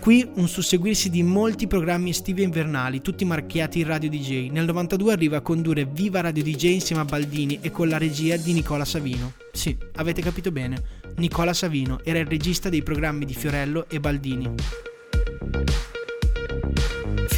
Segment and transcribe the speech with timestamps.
[0.00, 4.48] Qui un susseguirsi di molti programmi estivi e invernali, tutti marchiati in Radio DJ.
[4.50, 8.36] Nel 92 arriva a condurre Viva Radio DJ insieme a Baldini e con la regia
[8.36, 9.32] di Nicola Savino.
[9.52, 10.82] Sì, avete capito bene,
[11.16, 14.54] Nicola Savino era il regista dei programmi di Fiorello e Baldini.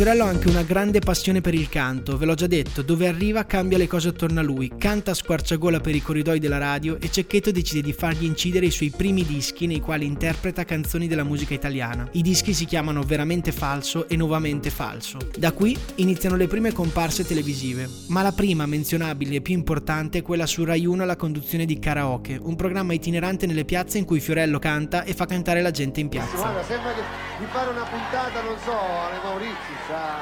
[0.01, 3.45] Fiorello ha anche una grande passione per il canto, ve l'ho già detto, dove arriva
[3.45, 7.11] cambia le cose attorno a lui, canta a squarciagola per i corridoi della radio e
[7.11, 11.53] Cecchetto decide di fargli incidere i suoi primi dischi nei quali interpreta canzoni della musica
[11.53, 12.09] italiana.
[12.13, 15.19] I dischi si chiamano Veramente Falso e Nuovamente Falso.
[15.37, 20.23] Da qui iniziano le prime comparse televisive, ma la prima menzionabile e più importante è
[20.23, 24.21] quella su Rai 1 alla conduzione di Karaoke, un programma itinerante nelle piazze in cui
[24.21, 27.30] Fiorello canta e fa cantare la gente in piazza.
[27.41, 30.19] Di fare una puntata, non so, alle Maurizi, sa,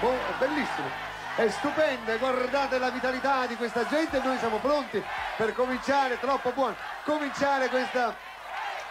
[0.00, 0.88] boh, è bellissimo.
[1.36, 5.02] È stupendo, guardate la vitalità di questa gente noi siamo pronti
[5.36, 8.16] per cominciare, troppo buono, cominciare questa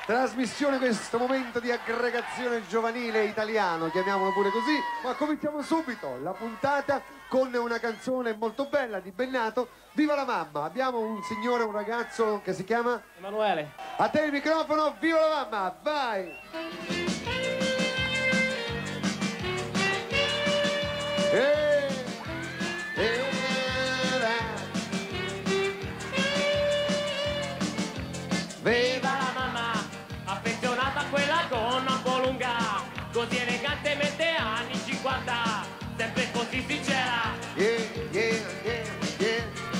[0.05, 7.01] trasmissione, questo momento di aggregazione giovanile italiano, chiamiamolo pure così, ma cominciamo subito la puntata
[7.27, 10.63] con una canzone molto bella di Bennato, Viva la mamma!
[10.63, 13.73] Abbiamo un signore, un ragazzo che si chiama Emanuele.
[13.97, 17.62] A te il microfono, viva la mamma, vai!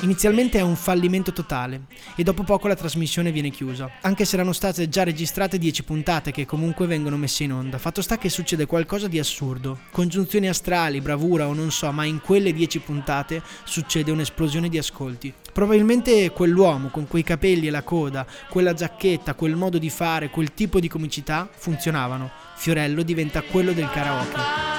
[0.03, 1.83] Inizialmente è un fallimento totale
[2.17, 6.31] e dopo poco la trasmissione viene chiusa, anche se erano state già registrate 10 puntate
[6.31, 7.78] che comunque vengono messe in onda.
[7.78, 12.19] Fatto sta che succede qualcosa di assurdo, congiunzioni astrali, bravura o non so, ma in
[12.19, 15.33] quelle 10 puntate succede un'esplosione di ascolti.
[15.53, 20.53] Probabilmente quell'uomo con quei capelli e la coda, quella giacchetta, quel modo di fare, quel
[20.53, 22.29] tipo di comicità funzionavano.
[22.57, 24.72] Fiorello diventa quello del karaoke.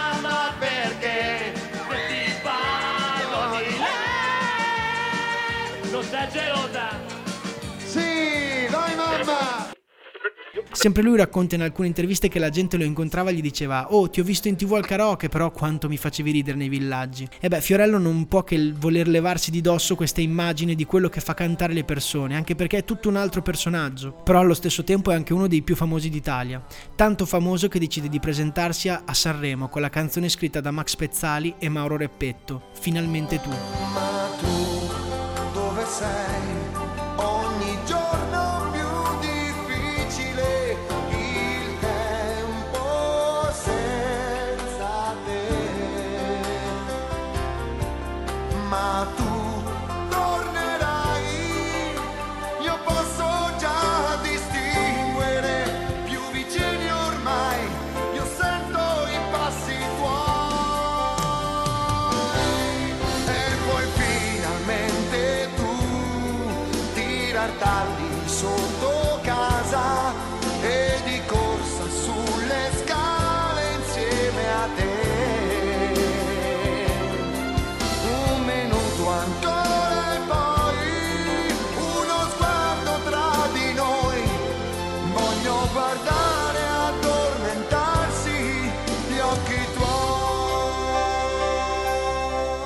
[10.85, 14.11] Sempre lui racconta in alcune interviste che la gente lo incontrava e gli diceva Oh,
[14.11, 17.27] ti ho visto in tv al karaoke, però quanto mi facevi ridere nei villaggi.
[17.41, 21.23] E beh, Fiorello non può che voler levarsi di dosso questa immagine di quello che
[21.23, 24.13] fa cantare le persone, anche perché è tutto un altro personaggio.
[24.13, 26.63] Però allo stesso tempo è anche uno dei più famosi d'Italia.
[26.95, 31.55] Tanto famoso che decide di presentarsi a Sanremo con la canzone scritta da Max Pezzali
[31.59, 33.49] e Mauro Reppetto, Finalmente tu.
[33.49, 36.64] Ma tu dove sei?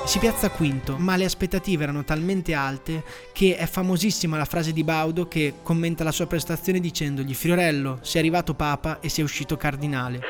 [0.09, 4.83] Si piazza quinto, ma le aspettative erano talmente alte che è famosissima la frase di
[4.83, 10.21] Baudo che commenta la sua prestazione dicendogli Fiorello, sei arrivato papa e sei uscito cardinale.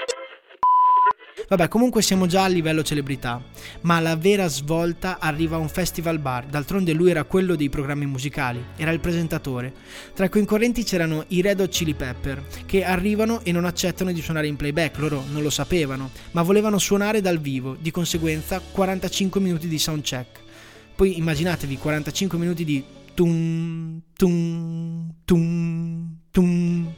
[1.50, 3.44] Vabbè, comunque siamo già a livello celebrità,
[3.82, 8.06] ma la vera svolta arriva a un festival bar, d'altronde lui era quello dei programmi
[8.06, 9.74] musicali, era il presentatore.
[10.14, 14.22] Tra i concorrenti c'erano i Red Hot Chili Pepper, che arrivano e non accettano di
[14.22, 19.42] suonare in playback, loro non lo sapevano, ma volevano suonare dal vivo, di conseguenza 45
[19.42, 20.40] minuti di soundcheck.
[20.96, 22.84] Poi immaginatevi 45 minuti di
[23.16, 26.94] tum tum tum tum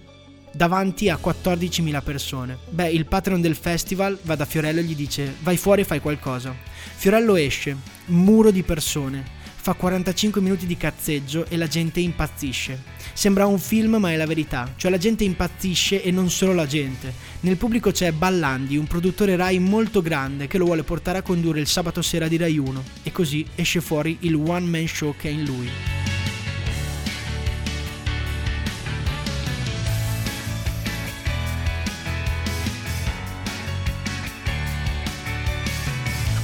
[0.51, 2.57] davanti a 14.000 persone.
[2.69, 5.99] Beh, il patron del festival va da Fiorello e gli dice vai fuori e fai
[5.99, 6.55] qualcosa.
[6.95, 7.75] Fiorello esce,
[8.05, 12.81] muro di persone, Fa 45 minuti di cazzeggio e la gente impazzisce.
[13.13, 16.65] Sembra un film ma è la verità, cioè la gente impazzisce e non solo la
[16.65, 17.13] gente.
[17.41, 21.59] Nel pubblico c'è Ballandi, un produttore Rai molto grande che lo vuole portare a condurre
[21.59, 25.29] il sabato sera di Rai 1 e così esce fuori il one man show che
[25.29, 26.00] è in lui.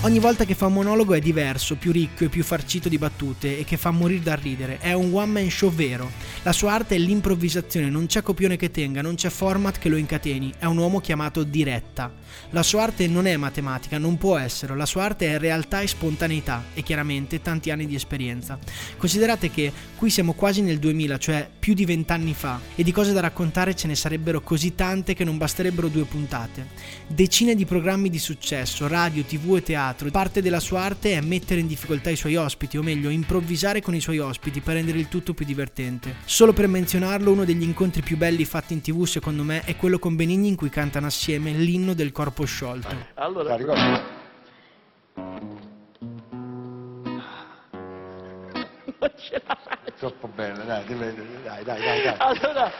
[0.08, 3.60] Ogni volta che fa un monologo è diverso, più ricco e più farcito di battute
[3.60, 4.78] e che fa morire da ridere.
[4.80, 6.10] È un one man show vero.
[6.44, 9.98] La sua arte è l'improvvisazione, non c'è copione che tenga, non c'è format che lo
[9.98, 10.54] incateni.
[10.58, 12.10] È un uomo chiamato diretta.
[12.52, 14.78] La sua arte non è matematica, non può esserlo.
[14.78, 18.58] La sua arte è realtà e spontaneità e chiaramente tanti anni di esperienza.
[18.96, 23.12] Considerate che qui siamo quasi nel 2000, cioè più di vent'anni fa, e di cose
[23.12, 26.68] da raccontare ce ne sarebbero così tante che non basterebbero due puntate.
[27.08, 30.12] Decine di programmi di successo, radio, tv e teatro teatro.
[30.12, 33.96] Parte della sua arte è mettere in difficoltà i suoi ospiti, o meglio, improvvisare con
[33.96, 36.18] i suoi ospiti per rendere il tutto più divertente.
[36.26, 40.00] Solo per menzionarlo, uno degli incontri più belli fatti in tv, secondo me, è quello
[40.00, 42.96] con Benigni in cui cantano assieme l'inno del corpo sciolto.
[43.16, 43.58] Allora,
[49.00, 49.76] non ce la faccio.
[49.98, 52.16] Troppo bene, dai, dai, dai, dai.
[52.18, 52.72] Allora,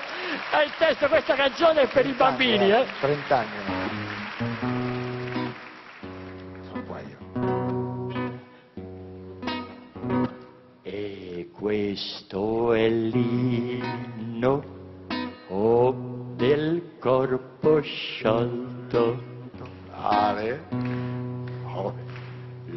[0.52, 2.86] hai il testo, questa canzone è per i bambini, eh?
[3.02, 3.87] 30 anni.
[11.98, 14.64] Questo è l'inno
[15.48, 15.96] oh,
[16.36, 19.20] del corpo sciolto.
[19.94, 20.62] Ale.
[21.74, 21.92] Oh,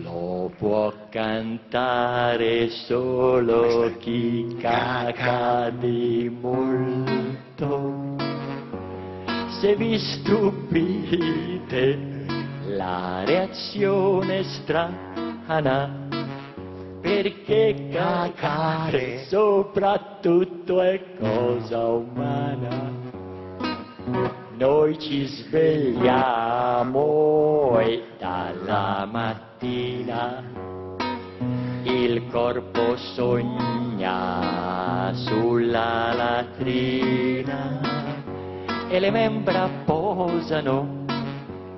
[0.02, 8.16] Lo può cantare solo chi caca di molto.
[9.61, 11.99] Se vi stupite,
[12.69, 16.00] la reazione strana,
[17.11, 22.89] perché cacare soprattutto è cosa umana.
[24.57, 27.01] Noi ci svegliamo
[27.81, 30.45] e dalla mattina
[31.83, 37.81] il corpo sogna sulla latrina
[38.89, 41.05] e le membra posano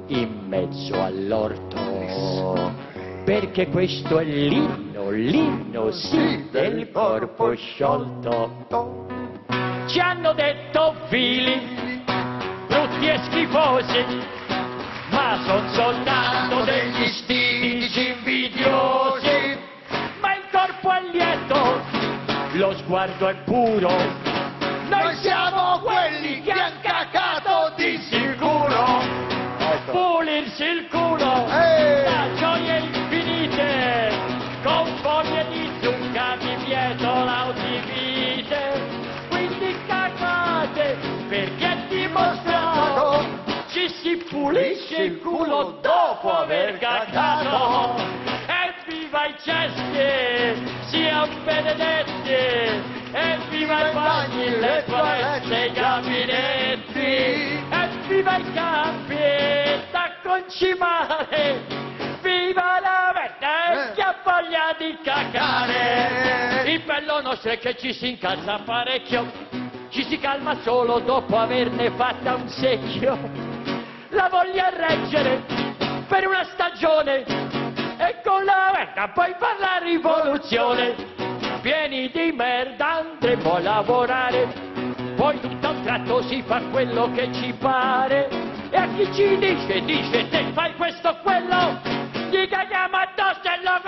[0.08, 2.91] in mezzo all'orto
[3.24, 9.06] perché questo è l'inno, l'inno sì del corpo sciolto.
[9.86, 12.00] Ci hanno detto fili
[12.66, 14.04] brutti e schifosi,
[15.10, 19.58] ma son soltanto degli stilici invidiosi.
[20.20, 21.80] Ma il corpo è lieto,
[22.54, 24.31] lo sguardo è puro.
[36.72, 38.80] Zucca di pietola o di vite.
[39.28, 40.96] Quindi cagate
[41.28, 47.94] perché è dimostrato ci si pulisce il culo dopo aver cagato.
[48.46, 52.90] Evviva i cesti, siamo benedetti!
[53.12, 57.64] Evviva i bagni, le palestre, i gabinetti!
[57.70, 59.16] Evviva i campi
[59.90, 61.91] da concimare!
[64.82, 66.64] Di cacare!
[66.66, 69.30] Il bello nostro è che ci si incazza parecchio,
[69.90, 73.16] ci si calma solo dopo averne fatta un secchio.
[74.08, 75.42] La voglia reggere
[76.08, 77.24] per una stagione
[77.96, 81.10] e con la merda poi fa la rivoluzione.
[81.60, 84.52] Pieni di merda andremo a lavorare,
[85.14, 88.28] poi tutto a un tratto si fa quello che ci pare.
[88.68, 91.78] E a chi ci dice, dice te fai questo o quello,
[92.30, 93.41] gli caghiamo addosso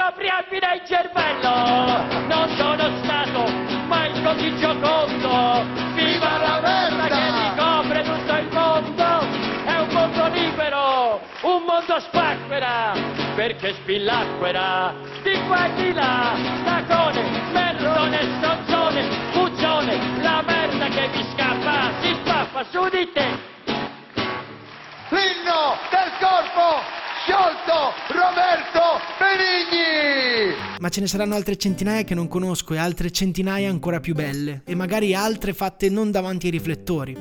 [0.06, 2.26] e fino al cervello.
[2.26, 3.50] Non sono stato
[3.86, 9.52] mai così giocondo, viva la merda che ricopre tutto il mondo.
[9.64, 12.92] È un mondo libero, un mondo spacquera,
[13.34, 16.34] perché spillacquera, di qua e di là,
[16.64, 23.53] tacone, merdone, stronzone, puccione, la merda che vi scappa, si spaffa su di te.
[30.84, 34.60] Ma ce ne saranno altre centinaia che non conosco e altre centinaia ancora più belle,
[34.66, 37.16] e magari altre fatte non davanti ai riflettori.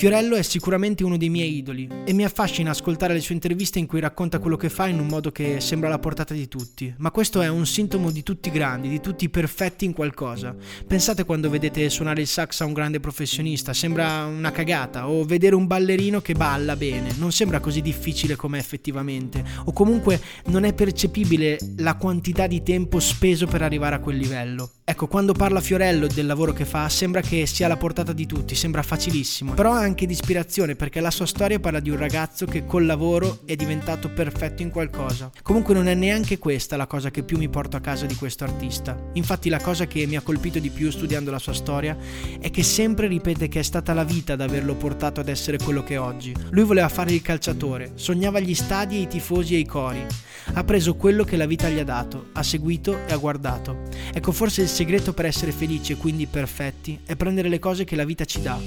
[0.00, 3.84] Fiorello è sicuramente uno dei miei idoli e mi affascina ascoltare le sue interviste in
[3.84, 7.10] cui racconta quello che fa in un modo che sembra alla portata di tutti, ma
[7.10, 10.56] questo è un sintomo di tutti grandi, di tutti perfetti in qualcosa.
[10.86, 15.54] Pensate quando vedete suonare il sax a un grande professionista, sembra una cagata, o vedere
[15.54, 20.72] un ballerino che balla bene, non sembra così difficile come effettivamente, o comunque non è
[20.72, 24.70] percepibile la quantità di tempo speso per arrivare a quel livello.
[24.82, 28.56] Ecco, quando parla Fiorello del lavoro che fa, sembra che sia alla portata di tutti,
[28.56, 32.64] sembra facilissimo, però anche di ispirazione perché la sua storia parla di un ragazzo che
[32.64, 35.30] col lavoro è diventato perfetto in qualcosa.
[35.42, 38.44] Comunque non è neanche questa la cosa che più mi porto a casa di questo
[38.44, 38.96] artista.
[39.14, 41.96] Infatti la cosa che mi ha colpito di più studiando la sua storia
[42.40, 45.82] è che sempre ripete che è stata la vita ad averlo portato ad essere quello
[45.82, 46.34] che è oggi.
[46.50, 50.04] Lui voleva fare il calciatore, sognava gli stadi e i tifosi e i cori.
[50.52, 53.82] Ha preso quello che la vita gli ha dato, ha seguito e ha guardato.
[54.12, 57.94] Ecco, forse il segreto per essere felici e quindi perfetti è prendere le cose che
[57.94, 58.58] la vita ci dà,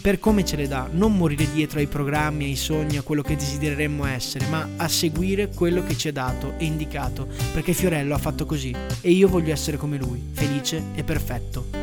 [0.00, 3.36] per come ce le dà, non morire dietro ai programmi, ai sogni, a quello che
[3.36, 8.18] desidereremmo essere, ma a seguire quello che ci è dato e indicato, perché Fiorello ha
[8.18, 11.79] fatto così e io voglio essere come lui, felice e perfetto.